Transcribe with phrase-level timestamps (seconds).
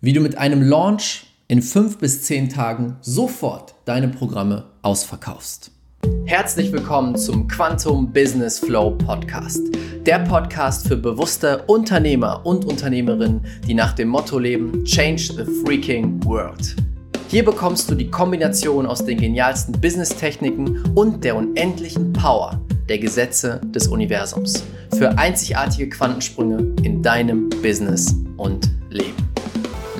[0.00, 5.72] wie du mit einem Launch in fünf bis zehn Tagen sofort deine Programme ausverkaufst.
[6.24, 9.60] Herzlich willkommen zum Quantum Business Flow Podcast.
[10.06, 16.24] Der Podcast für bewusste Unternehmer und Unternehmerinnen, die nach dem Motto leben, Change the Freaking
[16.24, 16.76] World.
[17.28, 23.60] Hier bekommst du die Kombination aus den genialsten Business-Techniken und der unendlichen Power der Gesetze
[23.74, 24.62] des Universums
[24.96, 29.27] für einzigartige Quantensprünge in deinem Business und Leben.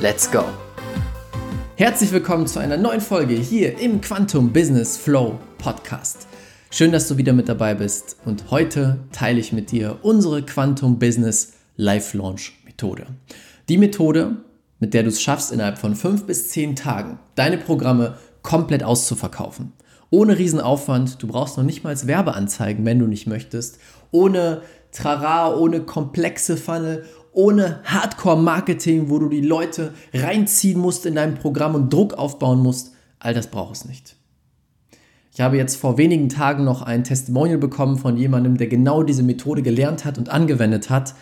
[0.00, 0.44] Let's go!
[1.74, 6.28] Herzlich willkommen zu einer neuen Folge hier im Quantum Business Flow Podcast.
[6.70, 11.00] Schön, dass du wieder mit dabei bist und heute teile ich mit dir unsere Quantum
[11.00, 13.08] Business Live Launch Methode.
[13.68, 14.36] Die Methode,
[14.78, 19.72] mit der du es schaffst, innerhalb von fünf bis zehn Tagen deine Programme komplett auszuverkaufen.
[20.10, 23.80] Ohne Riesenaufwand, du brauchst noch nicht mal Werbeanzeigen, wenn du nicht möchtest.
[24.12, 27.04] Ohne Trara, ohne komplexe Funnel,
[27.38, 32.96] ohne Hardcore-Marketing, wo du die Leute reinziehen musst in dein Programm und Druck aufbauen musst.
[33.20, 34.16] All das braucht es nicht.
[35.32, 39.22] Ich habe jetzt vor wenigen Tagen noch ein Testimonial bekommen von jemandem, der genau diese
[39.22, 41.14] Methode gelernt hat und angewendet hat.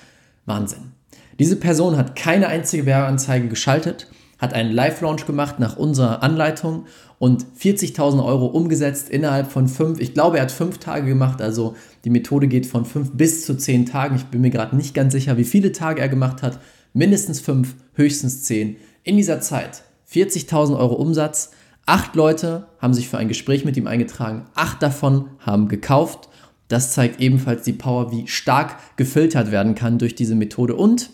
[0.46, 0.92] Wahnsinn.
[1.38, 6.86] Diese Person hat keine einzige Werbeanzeige geschaltet, hat einen Live-Launch gemacht nach unserer Anleitung
[7.18, 11.74] und 40.000 Euro umgesetzt innerhalb von fünf, ich glaube, er hat fünf Tage gemacht, also
[12.04, 14.16] die Methode geht von fünf bis zu zehn Tagen.
[14.16, 16.58] Ich bin mir gerade nicht ganz sicher, wie viele Tage er gemacht hat.
[16.92, 18.76] Mindestens fünf, höchstens zehn.
[19.02, 21.50] In dieser Zeit 40.000 Euro Umsatz.
[21.84, 24.46] Acht Leute haben sich für ein Gespräch mit ihm eingetragen.
[24.54, 26.28] Acht davon haben gekauft.
[26.68, 30.74] Das zeigt ebenfalls die Power, wie stark gefiltert werden kann durch diese Methode.
[30.74, 31.10] Und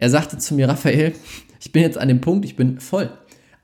[0.00, 1.12] er sagte zu mir, Raphael,
[1.60, 3.10] ich bin jetzt an dem Punkt, ich bin voll.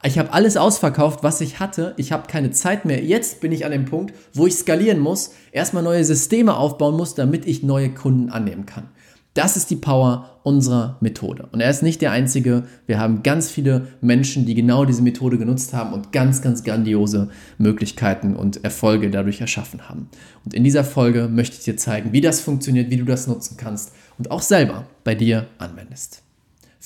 [0.04, 1.94] Ich habe alles ausverkauft, was ich hatte.
[1.96, 3.02] Ich habe keine Zeit mehr.
[3.02, 7.14] Jetzt bin ich an dem Punkt, wo ich skalieren muss, erstmal neue Systeme aufbauen muss,
[7.14, 8.90] damit ich neue Kunden annehmen kann.
[9.32, 11.48] Das ist die Power unserer Methode.
[11.52, 12.64] Und er ist nicht der Einzige.
[12.86, 17.28] Wir haben ganz viele Menschen, die genau diese Methode genutzt haben und ganz, ganz grandiose
[17.58, 20.08] Möglichkeiten und Erfolge dadurch erschaffen haben.
[20.44, 23.56] Und in dieser Folge möchte ich dir zeigen, wie das funktioniert, wie du das nutzen
[23.58, 26.22] kannst und auch selber bei dir anwendest.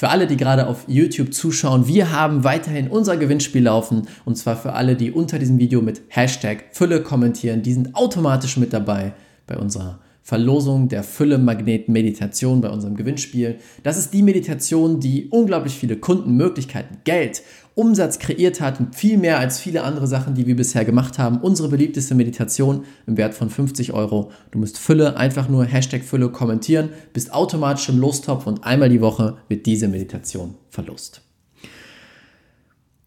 [0.01, 4.09] Für alle, die gerade auf YouTube zuschauen, wir haben weiterhin unser Gewinnspiel laufen.
[4.25, 7.61] Und zwar für alle, die unter diesem Video mit Hashtag Fülle kommentieren.
[7.61, 9.13] Die sind automatisch mit dabei
[9.47, 13.59] bei unserer Verlosung der Fülle-Magnet-Meditation bei unserem Gewinnspiel.
[13.83, 17.43] Das ist die Meditation, die unglaublich viele Kundenmöglichkeiten, Geld,
[17.75, 21.39] Umsatz kreiert hat und viel mehr als viele andere Sachen, die wir bisher gemacht haben.
[21.39, 24.31] Unsere beliebteste Meditation im Wert von 50 Euro.
[24.51, 29.01] Du musst Fülle, einfach nur Hashtag Fülle kommentieren, bist automatisch im Lostopf und einmal die
[29.01, 31.23] Woche wird diese Meditation verlost.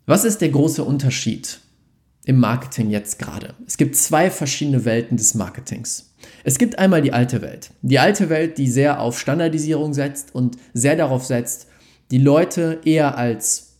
[0.06, 1.59] Was ist der große Unterschied
[2.25, 3.53] im Marketing jetzt gerade?
[3.67, 6.13] Es gibt zwei verschiedene Welten des Marketings.
[6.44, 7.72] Es gibt einmal die alte Welt.
[7.81, 11.67] Die alte Welt, die sehr auf Standardisierung setzt und sehr darauf setzt,
[12.11, 13.73] die Leute eher als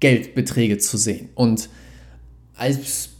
[0.00, 1.68] Geldbeträge zu sehen und
[2.54, 3.10] als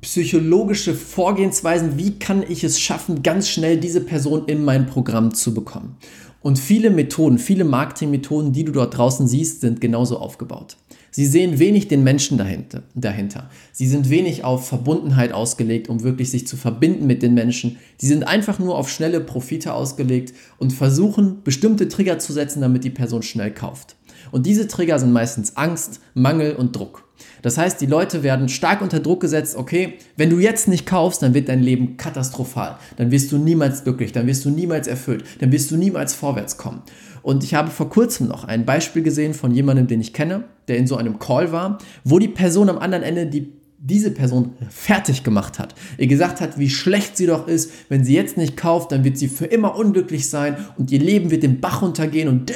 [0.00, 5.52] psychologische Vorgehensweisen, wie kann ich es schaffen, ganz schnell diese Person in mein Programm zu
[5.52, 5.96] bekommen.
[6.42, 10.78] Und viele Methoden, viele Marketingmethoden, die du dort draußen siehst, sind genauso aufgebaut.
[11.10, 13.50] Sie sehen wenig den Menschen dahinter.
[13.72, 17.78] Sie sind wenig auf Verbundenheit ausgelegt, um wirklich sich zu verbinden mit den Menschen.
[17.98, 22.84] Sie sind einfach nur auf schnelle Profite ausgelegt und versuchen, bestimmte Trigger zu setzen, damit
[22.84, 23.96] die Person schnell kauft.
[24.30, 27.08] Und diese Trigger sind meistens Angst, Mangel und Druck.
[27.42, 31.22] Das heißt, die Leute werden stark unter Druck gesetzt, okay, wenn du jetzt nicht kaufst,
[31.22, 32.78] dann wird dein Leben katastrophal.
[32.96, 36.56] Dann wirst du niemals glücklich, dann wirst du niemals erfüllt, dann wirst du niemals vorwärts
[36.56, 36.82] kommen.
[37.22, 40.78] Und ich habe vor kurzem noch ein Beispiel gesehen von jemandem, den ich kenne, der
[40.78, 45.24] in so einem Call war, wo die Person am anderen Ende die diese Person fertig
[45.24, 45.74] gemacht hat.
[45.96, 49.16] Ihr gesagt hat, wie schlecht sie doch ist, wenn sie jetzt nicht kauft, dann wird
[49.16, 52.52] sie für immer unglücklich sein und ihr Leben wird den Bach runtergehen und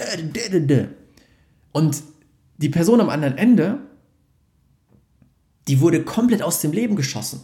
[1.72, 2.02] und
[2.58, 3.78] die Person am anderen Ende,
[5.66, 7.40] die wurde komplett aus dem Leben geschossen.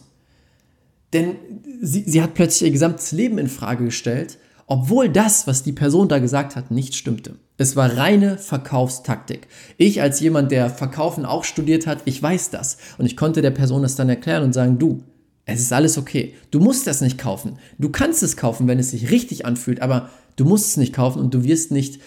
[1.11, 1.35] Denn
[1.81, 4.37] sie, sie hat plötzlich ihr gesamtes Leben in Frage gestellt
[4.71, 7.35] obwohl das, was die Person da gesagt hat, nicht stimmte.
[7.57, 9.49] Es war reine Verkaufstaktik.
[9.75, 12.77] Ich als jemand, der Verkaufen auch studiert hat, ich weiß das.
[12.97, 15.03] Und ich konnte der Person das dann erklären und sagen, du,
[15.43, 16.35] es ist alles okay.
[16.51, 17.59] Du musst das nicht kaufen.
[17.79, 21.19] Du kannst es kaufen, wenn es sich richtig anfühlt, aber du musst es nicht kaufen
[21.19, 21.99] und du wirst nicht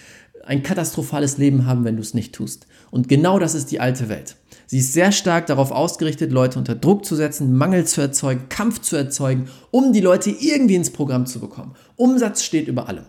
[0.47, 2.67] ein katastrophales Leben haben, wenn du es nicht tust.
[2.91, 4.37] Und genau das ist die alte Welt.
[4.67, 8.81] Sie ist sehr stark darauf ausgerichtet, Leute unter Druck zu setzen, Mangel zu erzeugen, Kampf
[8.81, 11.75] zu erzeugen, um die Leute irgendwie ins Programm zu bekommen.
[11.97, 13.05] Umsatz steht über allem.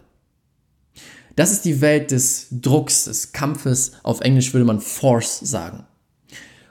[1.35, 3.93] Das ist die Welt des Drucks, des Kampfes.
[4.03, 5.85] Auf Englisch würde man Force sagen.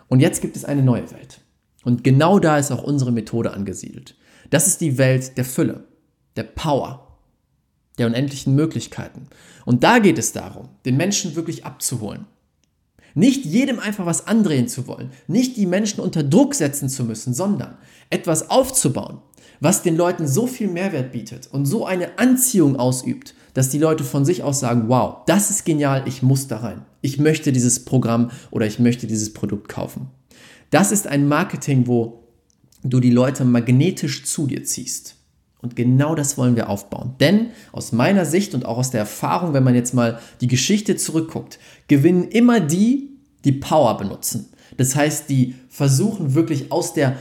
[0.08, 1.40] Und jetzt gibt es eine neue Welt.
[1.84, 4.16] Und genau da ist auch unsere Methode angesiedelt.
[4.50, 5.84] Das ist die Welt der Fülle,
[6.36, 7.03] der Power.
[7.98, 9.28] Der unendlichen Möglichkeiten.
[9.64, 12.26] Und da geht es darum, den Menschen wirklich abzuholen.
[13.14, 17.32] Nicht jedem einfach was andrehen zu wollen, nicht die Menschen unter Druck setzen zu müssen,
[17.32, 17.78] sondern
[18.10, 19.18] etwas aufzubauen,
[19.60, 24.02] was den Leuten so viel Mehrwert bietet und so eine Anziehung ausübt, dass die Leute
[24.02, 26.84] von sich aus sagen, wow, das ist genial, ich muss da rein.
[27.02, 30.10] Ich möchte dieses Programm oder ich möchte dieses Produkt kaufen.
[30.70, 32.24] Das ist ein Marketing, wo
[32.82, 35.16] du die Leute magnetisch zu dir ziehst.
[35.64, 37.14] Und genau das wollen wir aufbauen.
[37.20, 40.94] Denn aus meiner Sicht und auch aus der Erfahrung, wenn man jetzt mal die Geschichte
[40.94, 41.58] zurückguckt,
[41.88, 43.16] gewinnen immer die,
[43.46, 44.50] die Power benutzen.
[44.76, 47.16] Das heißt, die versuchen wirklich aus der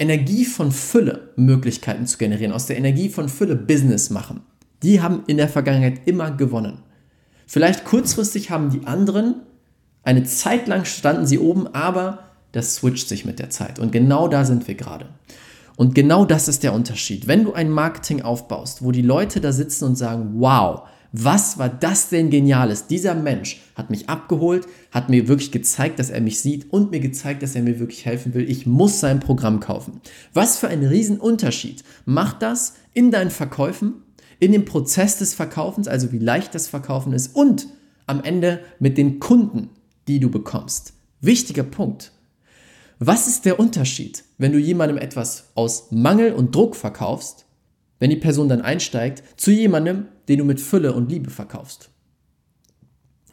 [0.00, 4.40] Energie von Fülle Möglichkeiten zu generieren, aus der Energie von Fülle Business machen.
[4.82, 6.82] Die haben in der Vergangenheit immer gewonnen.
[7.46, 9.36] Vielleicht kurzfristig haben die anderen,
[10.02, 13.78] eine Zeit lang standen sie oben, aber das switcht sich mit der Zeit.
[13.78, 15.10] Und genau da sind wir gerade.
[15.76, 17.26] Und genau das ist der Unterschied.
[17.26, 20.82] Wenn du ein Marketing aufbaust, wo die Leute da sitzen und sagen, wow,
[21.16, 22.88] was war das denn geniales?
[22.88, 26.98] Dieser Mensch hat mich abgeholt, hat mir wirklich gezeigt, dass er mich sieht und mir
[26.98, 28.50] gezeigt, dass er mir wirklich helfen will.
[28.50, 30.00] Ich muss sein Programm kaufen.
[30.32, 33.94] Was für ein Riesenunterschied macht das in deinen Verkäufen,
[34.40, 37.68] in dem Prozess des Verkaufens, also wie leicht das Verkaufen ist und
[38.06, 39.70] am Ende mit den Kunden,
[40.08, 40.94] die du bekommst.
[41.20, 42.10] Wichtiger Punkt.
[42.98, 47.46] Was ist der Unterschied, wenn du jemandem etwas aus Mangel und Druck verkaufst,
[47.98, 51.90] wenn die Person dann einsteigt, zu jemandem, den du mit Fülle und Liebe verkaufst?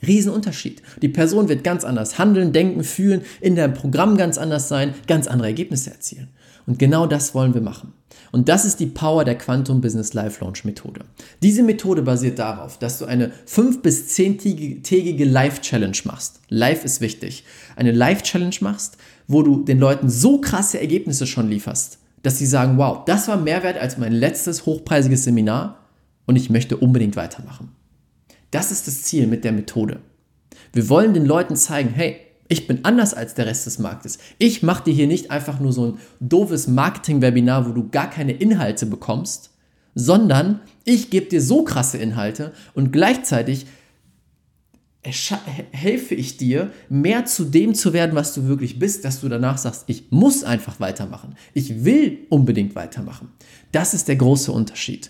[0.06, 0.82] Riesenunterschied.
[1.02, 5.28] Die Person wird ganz anders handeln, denken, fühlen, in deinem Programm ganz anders sein, ganz
[5.28, 6.30] andere Ergebnisse erzielen.
[6.66, 7.94] Und genau das wollen wir machen.
[8.32, 11.02] Und das ist die Power der Quantum Business Life Launch Methode.
[11.42, 16.40] Diese Methode basiert darauf, dass du eine 5- bis 10-tägige Live-Challenge machst.
[16.50, 17.44] Live ist wichtig.
[17.76, 18.98] Eine Live-Challenge machst,
[19.28, 23.38] wo du den Leuten so krasse Ergebnisse schon lieferst, dass sie sagen, wow, das war
[23.38, 25.80] mehr wert als mein letztes hochpreisiges Seminar
[26.26, 27.72] und ich möchte unbedingt weitermachen.
[28.52, 30.00] Das ist das Ziel mit der Methode.
[30.74, 32.18] Wir wollen den Leuten zeigen, hey,
[32.52, 34.20] ich bin anders als der Rest des Marktes.
[34.38, 38.34] Ich mache dir hier nicht einfach nur so ein doofes Marketing-Webinar, wo du gar keine
[38.34, 39.52] Inhalte bekommst,
[39.96, 43.68] sondern ich gebe dir so krasse Inhalte und gleichzeitig
[45.02, 49.58] helfe ich dir, mehr zu dem zu werden, was du wirklich bist, dass du danach
[49.58, 51.36] sagst, ich muss einfach weitermachen.
[51.54, 53.30] Ich will unbedingt weitermachen.
[53.72, 55.10] Das ist der große Unterschied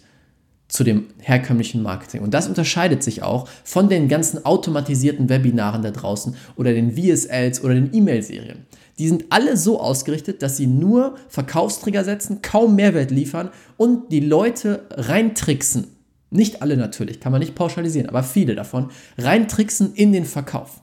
[0.72, 2.22] zu dem herkömmlichen Marketing.
[2.22, 7.62] Und das unterscheidet sich auch von den ganzen automatisierten Webinaren da draußen oder den VSLs
[7.64, 8.66] oder den E-Mail-Serien.
[8.98, 14.22] Die sind alle so ausgerichtet, dass sie nur Verkaufsträger setzen, kaum Mehrwert liefern und die
[14.22, 15.88] Leute reintricksen.
[16.30, 20.82] Nicht alle natürlich, kann man nicht pauschalisieren, aber viele davon reintricksen in den Verkauf.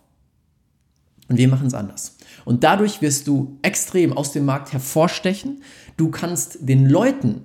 [1.28, 2.16] Und wir machen es anders.
[2.44, 5.62] Und dadurch wirst du extrem aus dem Markt hervorstechen.
[5.96, 7.44] Du kannst den Leuten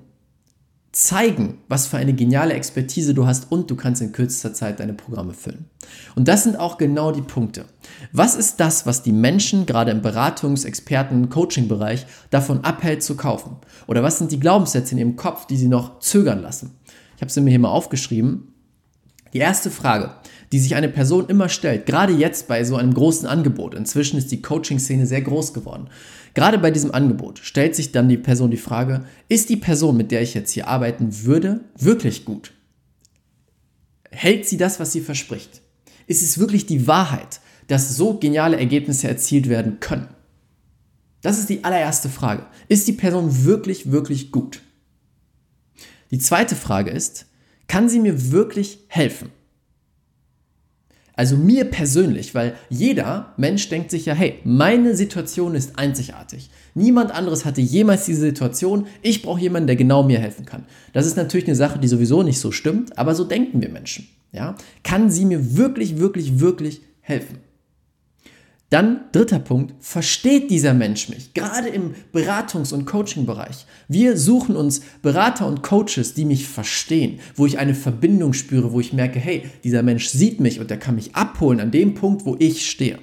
[0.94, 4.94] zeigen, was für eine geniale Expertise du hast und du kannst in kürzester Zeit deine
[4.94, 5.66] Programme füllen.
[6.16, 7.66] Und das sind auch genau die Punkte.
[8.12, 13.58] Was ist das, was die Menschen gerade im Beratungs-, Experten-, Coaching-Bereich davon abhält zu kaufen?
[13.88, 16.76] Oder was sind die Glaubenssätze in ihrem Kopf, die sie noch zögern lassen?
[17.16, 18.54] Ich habe sie mir hier mal aufgeschrieben.
[19.34, 20.12] Die erste Frage,
[20.52, 24.32] die sich eine Person immer stellt, gerade jetzt bei so einem großen Angebot, inzwischen ist
[24.32, 25.90] die Coaching-Szene sehr groß geworden,
[26.34, 30.12] Gerade bei diesem Angebot stellt sich dann die Person die Frage, ist die Person, mit
[30.12, 32.54] der ich jetzt hier arbeiten würde, wirklich gut?
[34.10, 35.62] Hält sie das, was sie verspricht?
[36.08, 40.10] Ist es wirklich die Wahrheit, dass so geniale Ergebnisse erzielt werden können?
[41.22, 42.46] Das ist die allererste Frage.
[42.68, 44.62] Ist die Person wirklich, wirklich gut?
[46.12, 47.28] Die zweite Frage ist,
[47.68, 49.30] kann sie mir wirklich helfen?
[51.16, 56.50] Also mir persönlich, weil jeder Mensch denkt sich ja, hey, meine Situation ist einzigartig.
[56.74, 58.88] Niemand anderes hatte jemals diese Situation.
[59.04, 60.66] Ich brauche jemanden, der genau mir helfen kann.
[60.92, 64.08] Das ist natürlich eine Sache, die sowieso nicht so stimmt, aber so denken wir Menschen.
[64.32, 64.56] Ja?
[64.84, 67.38] Kann sie mir wirklich, wirklich, wirklich helfen?
[68.74, 71.36] Dann dritter Punkt, versteht dieser Mensch mich?
[71.36, 73.68] Gerade im Beratungs- und Coaching-Bereich.
[73.88, 78.80] Wir suchen uns Berater und Coaches, die mich verstehen, wo ich eine Verbindung spüre, wo
[78.80, 82.26] ich merke, hey, dieser Mensch sieht mich und der kann mich abholen an dem Punkt,
[82.26, 82.98] wo ich stehe.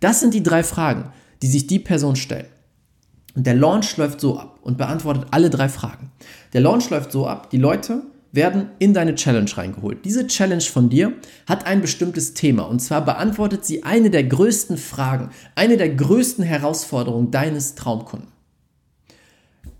[0.00, 1.12] Das sind die drei Fragen,
[1.42, 2.48] die sich die Person stellt.
[3.36, 6.10] Und der Launch läuft so ab und beantwortet alle drei Fragen.
[6.54, 10.04] Der Launch läuft so ab, die Leute werden in deine Challenge reingeholt.
[10.04, 11.12] Diese Challenge von dir
[11.46, 16.42] hat ein bestimmtes Thema und zwar beantwortet sie eine der größten Fragen, eine der größten
[16.42, 18.28] Herausforderungen deines Traumkunden.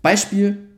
[0.03, 0.69] Beispiel,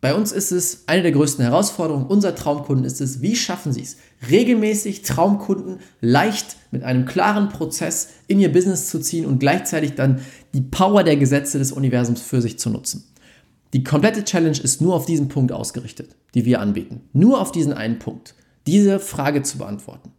[0.00, 3.82] bei uns ist es eine der größten Herausforderungen, unser Traumkunden ist es, wie schaffen sie
[3.82, 9.94] es, regelmäßig Traumkunden leicht mit einem klaren Prozess in ihr Business zu ziehen und gleichzeitig
[9.94, 10.20] dann
[10.54, 13.11] die Power der Gesetze des Universums für sich zu nutzen.
[13.72, 17.00] Die komplette Challenge ist nur auf diesen Punkt ausgerichtet, die wir anbieten.
[17.12, 18.34] Nur auf diesen einen Punkt,
[18.66, 20.10] diese Frage zu beantworten.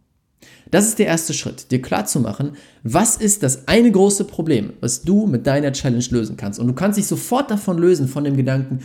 [0.70, 5.26] Das ist der erste Schritt, dir klarzumachen, was ist das eine große Problem, was du
[5.26, 6.58] mit deiner Challenge lösen kannst.
[6.58, 8.80] Und du kannst dich sofort davon lösen, von dem Gedanken,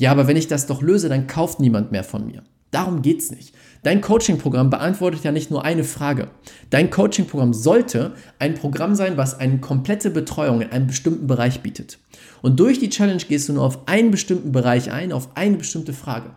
[0.00, 2.42] ja, aber wenn ich das doch löse, dann kauft niemand mehr von mir.
[2.74, 3.54] Darum geht es nicht.
[3.84, 6.28] Dein Coaching-Programm beantwortet ja nicht nur eine Frage.
[6.70, 11.98] Dein Coaching-Programm sollte ein Programm sein, was eine komplette Betreuung in einem bestimmten Bereich bietet.
[12.42, 15.92] Und durch die Challenge gehst du nur auf einen bestimmten Bereich ein, auf eine bestimmte
[15.92, 16.30] Frage.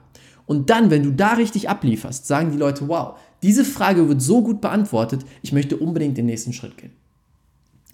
[0.46, 4.44] Und dann, wenn du da richtig ablieferst, sagen die Leute, wow, diese Frage wird so
[4.44, 6.91] gut beantwortet, ich möchte unbedingt den nächsten Schritt gehen.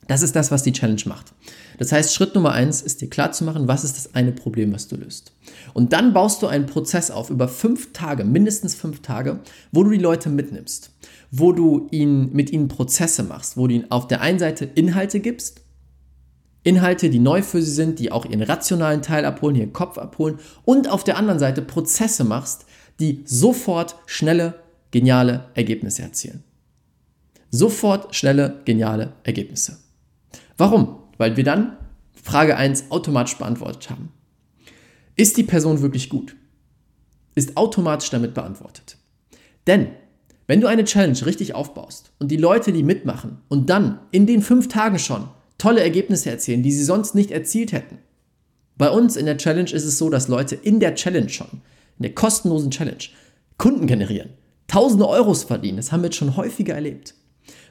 [0.07, 1.33] Das ist das, was die Challenge macht.
[1.77, 4.73] Das heißt, Schritt Nummer eins ist dir klar zu machen, was ist das eine Problem,
[4.73, 5.33] was du löst.
[5.73, 9.39] Und dann baust du einen Prozess auf über fünf Tage, mindestens fünf Tage,
[9.71, 10.91] wo du die Leute mitnimmst,
[11.31, 15.19] wo du ihnen, mit ihnen Prozesse machst, wo du ihnen auf der einen Seite Inhalte
[15.19, 15.61] gibst,
[16.63, 20.39] Inhalte, die neu für sie sind, die auch ihren rationalen Teil abholen, ihren Kopf abholen
[20.63, 22.65] und auf der anderen Seite Prozesse machst,
[22.99, 24.55] die sofort schnelle,
[24.91, 26.43] geniale Ergebnisse erzielen.
[27.51, 29.82] Sofort schnelle, geniale Ergebnisse.
[30.57, 30.99] Warum?
[31.17, 31.77] Weil wir dann
[32.13, 34.11] Frage 1 automatisch beantwortet haben.
[35.15, 36.35] Ist die Person wirklich gut?
[37.35, 38.97] Ist automatisch damit beantwortet.
[39.67, 39.89] Denn
[40.47, 44.41] wenn du eine Challenge richtig aufbaust und die Leute, die mitmachen und dann in den
[44.41, 47.99] fünf Tagen schon tolle Ergebnisse erzielen, die sie sonst nicht erzielt hätten.
[48.77, 51.61] Bei uns in der Challenge ist es so, dass Leute in der Challenge schon,
[51.97, 53.03] in der kostenlosen Challenge,
[53.57, 54.31] Kunden generieren,
[54.67, 55.77] tausende Euros verdienen.
[55.77, 57.13] Das haben wir jetzt schon häufiger erlebt.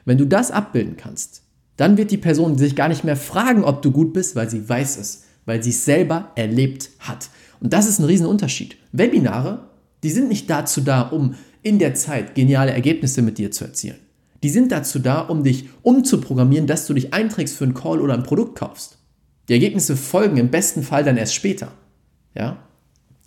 [0.05, 1.42] Wenn du das abbilden kannst,
[1.77, 4.67] dann wird die Person sich gar nicht mehr fragen, ob du gut bist, weil sie
[4.67, 7.29] weiß es, weil sie es selber erlebt hat.
[7.59, 8.77] Und das ist ein Riesenunterschied.
[8.91, 9.67] Webinare,
[10.03, 13.97] die sind nicht dazu da, um in der Zeit geniale Ergebnisse mit dir zu erzielen.
[14.43, 18.13] Die sind dazu da, um dich umzuprogrammieren, dass du dich einträgst für einen Call oder
[18.13, 18.97] ein Produkt kaufst.
[19.47, 21.71] Die Ergebnisse folgen im besten Fall dann erst später.
[22.35, 22.57] Ja?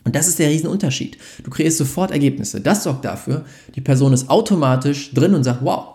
[0.05, 1.17] Und das ist der Riesenunterschied.
[1.43, 2.61] Du kreierst sofort Ergebnisse.
[2.61, 5.95] Das sorgt dafür, die Person ist automatisch drin und sagt, wow,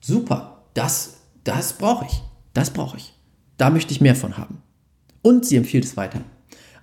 [0.00, 1.17] super, das
[1.48, 2.22] das brauche ich.
[2.52, 3.14] Das brauche ich.
[3.56, 4.62] Da möchte ich mehr von haben.
[5.22, 6.20] Und sie empfiehlt es weiter.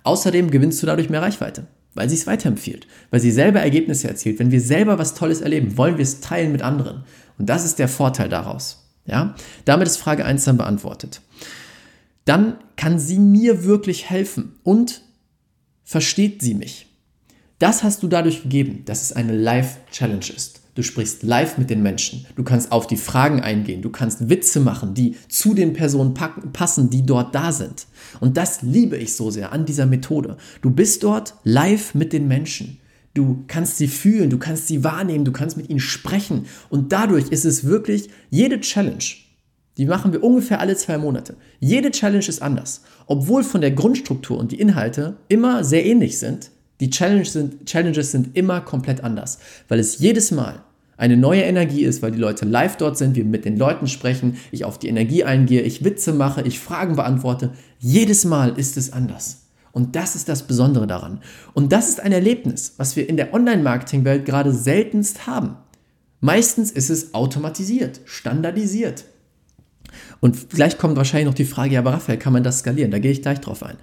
[0.02, 4.40] Außerdem gewinnst du dadurch mehr Reichweite, weil sie es weiterempfiehlt, weil sie selber Ergebnisse erzielt.
[4.40, 7.04] Wenn wir selber was Tolles erleben, wollen wir es teilen mit anderen.
[7.38, 8.88] Und das ist der Vorteil daraus.
[9.06, 9.36] Ja?
[9.64, 11.20] Damit ist Frage 1 dann beantwortet.
[12.24, 15.02] Dann kann sie mir wirklich helfen und
[15.84, 16.88] versteht sie mich.
[17.60, 20.60] Das hast du dadurch gegeben, dass es eine Live-Challenge ist.
[20.76, 22.26] Du sprichst live mit den Menschen.
[22.36, 23.80] Du kannst auf die Fragen eingehen.
[23.80, 27.86] Du kannst Witze machen, die zu den Personen passen, die dort da sind.
[28.20, 30.36] Und das liebe ich so sehr an dieser Methode.
[30.60, 32.78] Du bist dort live mit den Menschen.
[33.14, 36.44] Du kannst sie fühlen, du kannst sie wahrnehmen, du kannst mit ihnen sprechen.
[36.68, 39.02] Und dadurch ist es wirklich jede Challenge,
[39.78, 41.36] die machen wir ungefähr alle zwei Monate.
[41.58, 42.82] Jede Challenge ist anders.
[43.06, 48.10] Obwohl von der Grundstruktur und die Inhalte immer sehr ähnlich sind, die Challenges sind, Challenges
[48.10, 50.62] sind immer komplett anders, weil es jedes Mal
[50.96, 54.36] eine neue Energie ist, weil die Leute live dort sind, wir mit den Leuten sprechen,
[54.50, 57.52] ich auf die Energie eingehe, ich Witze mache, ich Fragen beantworte.
[57.78, 59.42] Jedes Mal ist es anders.
[59.72, 61.20] Und das ist das Besondere daran.
[61.52, 65.56] Und das ist ein Erlebnis, was wir in der Online-Marketing-Welt gerade seltenst haben.
[66.20, 69.04] Meistens ist es automatisiert, standardisiert.
[70.20, 72.90] Und gleich kommt wahrscheinlich noch die Frage, ja, aber Raphael, kann man das skalieren?
[72.90, 73.76] Da gehe ich gleich drauf ein.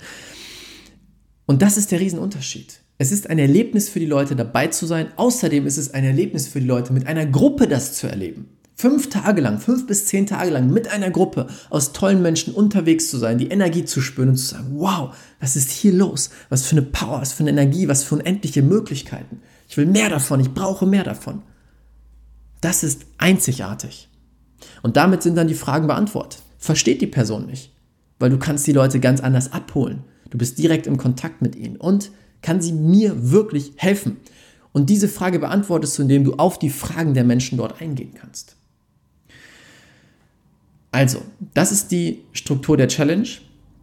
[1.45, 2.79] Und das ist der Riesenunterschied.
[2.97, 5.07] Es ist ein Erlebnis für die Leute dabei zu sein.
[5.15, 8.49] Außerdem ist es ein Erlebnis für die Leute, mit einer Gruppe das zu erleben.
[8.75, 13.09] Fünf Tage lang, fünf bis zehn Tage lang mit einer Gruppe aus tollen Menschen unterwegs
[13.09, 16.31] zu sein, die Energie zu spüren und zu sagen, wow, was ist hier los?
[16.49, 19.41] Was für eine Power, was für eine Energie, was für unendliche Möglichkeiten.
[19.69, 21.43] Ich will mehr davon, ich brauche mehr davon.
[22.61, 24.09] Das ist einzigartig.
[24.81, 26.41] Und damit sind dann die Fragen beantwortet.
[26.57, 27.73] Versteht die Person nicht,
[28.19, 30.03] weil du kannst die Leute ganz anders abholen.
[30.29, 32.11] Du bist direkt im Kontakt mit ihnen und
[32.43, 34.17] kann sie mir wirklich helfen?
[34.71, 38.55] Und diese Frage beantwortest du, indem du auf die Fragen der Menschen dort eingehen kannst.
[40.91, 41.23] Also,
[41.55, 43.27] das ist die Struktur der Challenge.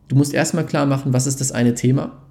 [0.08, 2.22] Du musst erstmal klar machen, was ist das eine Thema.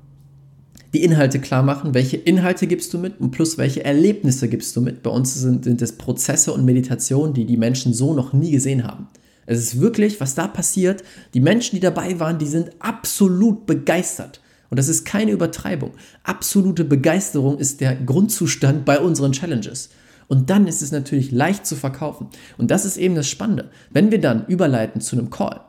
[0.93, 4.81] Die Inhalte klar machen, welche Inhalte gibst du mit und plus welche Erlebnisse gibst du
[4.81, 5.03] mit.
[5.03, 8.85] Bei uns sind, sind es Prozesse und Meditationen, die die Menschen so noch nie gesehen
[8.85, 9.07] haben.
[9.45, 11.03] Es ist wirklich, was da passiert.
[11.33, 14.41] Die Menschen, die dabei waren, die sind absolut begeistert.
[14.69, 15.91] Und das ist keine Übertreibung.
[16.23, 19.89] Absolute Begeisterung ist der Grundzustand bei unseren Challenges.
[20.27, 22.27] Und dann ist es natürlich leicht zu verkaufen.
[22.57, 23.71] Und das ist eben das Spannende.
[23.89, 25.61] Wenn wir dann überleiten zu einem Call,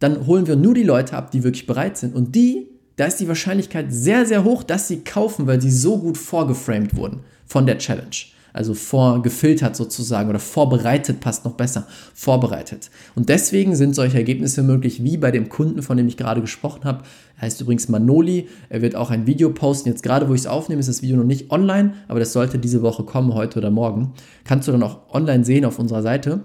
[0.00, 2.14] dann holen wir nur die Leute ab, die wirklich bereit sind.
[2.14, 5.98] Und die, da ist die Wahrscheinlichkeit sehr, sehr hoch, dass sie kaufen, weil sie so
[5.98, 8.16] gut vorgeframed wurden von der Challenge.
[8.56, 12.90] Also vorgefiltert sozusagen oder vorbereitet, passt noch besser, vorbereitet.
[13.14, 16.84] Und deswegen sind solche Ergebnisse möglich, wie bei dem Kunden, von dem ich gerade gesprochen
[16.84, 17.04] habe.
[17.36, 18.48] Er heißt übrigens Manoli.
[18.68, 19.90] Er wird auch ein Video posten.
[19.90, 22.58] Jetzt gerade, wo ich es aufnehme, ist das Video noch nicht online, aber das sollte
[22.58, 24.14] diese Woche kommen, heute oder morgen.
[24.44, 26.44] Kannst du dann auch online sehen auf unserer Seite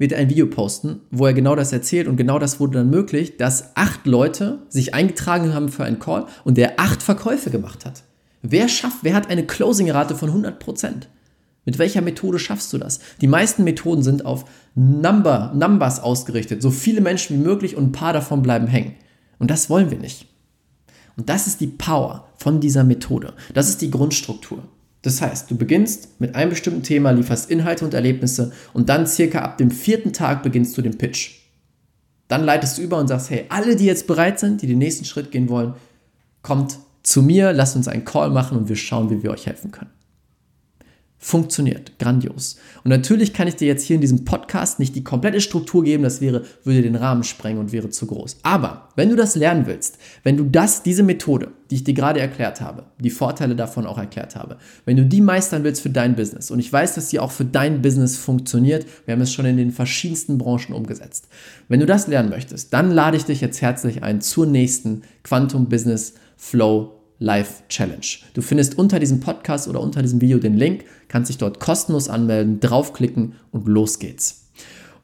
[0.00, 2.88] wird er ein Video posten, wo er genau das erzählt und genau das wurde dann
[2.88, 7.84] möglich, dass acht Leute sich eingetragen haben für einen Call und der acht Verkäufe gemacht
[7.84, 8.02] hat.
[8.42, 11.06] Wer schafft, wer hat eine Closing-Rate von 100%?
[11.66, 13.00] Mit welcher Methode schaffst du das?
[13.20, 14.44] Die meisten Methoden sind auf
[14.74, 16.62] Number, Numbers ausgerichtet.
[16.62, 18.94] So viele Menschen wie möglich und ein paar davon bleiben hängen.
[19.38, 20.26] Und das wollen wir nicht.
[21.16, 23.34] Und das ist die Power von dieser Methode.
[23.52, 24.62] Das ist die Grundstruktur.
[25.02, 29.40] Das heißt, du beginnst mit einem bestimmten Thema, lieferst Inhalte und Erlebnisse und dann circa
[29.40, 31.40] ab dem vierten Tag beginnst du den Pitch.
[32.28, 35.04] Dann leitest du über und sagst, hey, alle, die jetzt bereit sind, die den nächsten
[35.04, 35.74] Schritt gehen wollen,
[36.42, 39.70] kommt zu mir, lasst uns einen Call machen und wir schauen, wie wir euch helfen
[39.70, 39.90] können.
[41.22, 42.56] Funktioniert, grandios.
[42.82, 46.02] Und natürlich kann ich dir jetzt hier in diesem Podcast nicht die komplette Struktur geben,
[46.02, 48.38] das wäre, würde den Rahmen sprengen und wäre zu groß.
[48.42, 52.20] Aber wenn du das lernen willst, wenn du das, diese Methode, die ich dir gerade
[52.20, 56.16] erklärt habe, die Vorteile davon auch erklärt habe, wenn du die meistern willst für dein
[56.16, 59.44] Business, und ich weiß, dass sie auch für dein Business funktioniert, wir haben es schon
[59.44, 61.28] in den verschiedensten Branchen umgesetzt.
[61.68, 65.68] Wenn du das lernen möchtest, dann lade ich dich jetzt herzlich ein zur nächsten Quantum
[65.68, 68.06] Business Flow Live Challenge.
[68.32, 72.08] Du findest unter diesem Podcast oder unter diesem Video den Link, kannst dich dort kostenlos
[72.08, 74.48] anmelden, draufklicken und los geht's.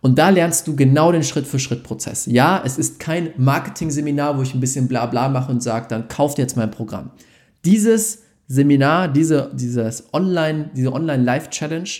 [0.00, 2.24] Und da lernst du genau den Schritt-für-Schritt-Prozess.
[2.26, 6.08] Ja, es ist kein Marketing-Seminar, wo ich ein bisschen bla bla mache und sage, dann
[6.08, 7.10] kauft jetzt mein Programm.
[7.66, 11.90] Dieses Seminar, diese, dieses Online, diese Online-Live-Challenge,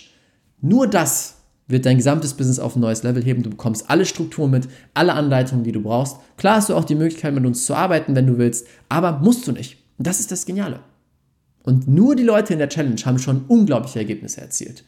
[0.61, 1.36] nur das
[1.67, 3.43] wird dein gesamtes Business auf ein neues Level heben.
[3.43, 6.17] Du bekommst alle Strukturen mit, alle Anleitungen, die du brauchst.
[6.37, 9.47] Klar hast du auch die Möglichkeit, mit uns zu arbeiten, wenn du willst, aber musst
[9.47, 9.77] du nicht.
[9.97, 10.79] Und das ist das Geniale.
[11.63, 14.85] Und nur die Leute in der Challenge haben schon unglaubliche Ergebnisse erzielt.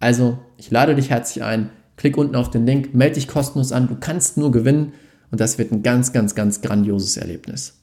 [0.00, 3.88] Also, ich lade dich herzlich ein, klick unten auf den Link, melde dich kostenlos an,
[3.88, 4.92] du kannst nur gewinnen
[5.30, 7.74] und das wird ein ganz, ganz, ganz grandioses Erlebnis.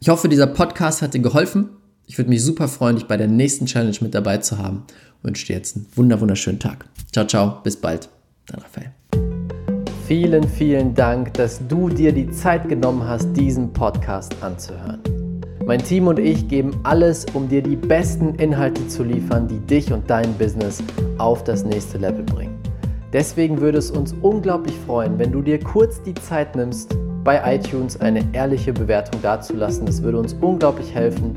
[0.00, 1.70] Ich hoffe, dieser Podcast hat dir geholfen.
[2.08, 4.84] Ich würde mich super freuen, dich bei der nächsten Challenge mit dabei zu haben.
[5.18, 6.84] Ich wünsche dir jetzt einen wunderschönen Tag.
[7.12, 8.08] Ciao, ciao, bis bald.
[8.46, 8.92] Dein Raphael.
[10.06, 15.00] Vielen, vielen Dank, dass du dir die Zeit genommen hast, diesen Podcast anzuhören.
[15.66, 19.92] Mein Team und ich geben alles, um dir die besten Inhalte zu liefern, die dich
[19.92, 20.80] und dein Business
[21.18, 22.56] auf das nächste Level bringen.
[23.12, 28.00] Deswegen würde es uns unglaublich freuen, wenn du dir kurz die Zeit nimmst, bei iTunes
[28.00, 29.86] eine ehrliche Bewertung dazulassen.
[29.86, 31.36] Das würde uns unglaublich helfen.